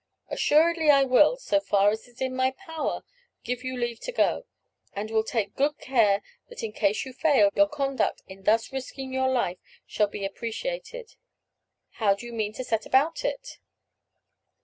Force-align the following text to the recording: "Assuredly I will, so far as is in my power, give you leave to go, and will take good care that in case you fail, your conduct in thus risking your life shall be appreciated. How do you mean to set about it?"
"Assuredly 0.29 0.89
I 0.89 1.03
will, 1.03 1.37
so 1.37 1.59
far 1.59 1.91
as 1.91 2.07
is 2.07 2.21
in 2.21 2.35
my 2.35 2.49
power, 2.57 3.03
give 3.43 3.63
you 3.63 3.77
leave 3.77 3.99
to 3.99 4.11
go, 4.11 4.47
and 4.93 5.11
will 5.11 5.23
take 5.23 5.53
good 5.55 5.77
care 5.77 6.23
that 6.49 6.63
in 6.63 6.71
case 6.71 7.05
you 7.05 7.13
fail, 7.13 7.51
your 7.55 7.67
conduct 7.69 8.23
in 8.25 8.41
thus 8.41 8.73
risking 8.73 9.13
your 9.13 9.29
life 9.29 9.59
shall 9.85 10.07
be 10.07 10.25
appreciated. 10.25 11.13
How 12.01 12.15
do 12.15 12.25
you 12.25 12.33
mean 12.33 12.53
to 12.53 12.63
set 12.63 12.87
about 12.87 13.23
it?" 13.23 13.59